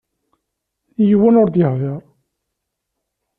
Yiwen 1.07 1.39
ur 1.41 1.47
d-yehdiṛ. 1.49 2.01